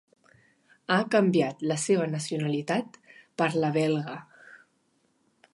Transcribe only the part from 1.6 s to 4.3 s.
la seva nacionalitat per la belga.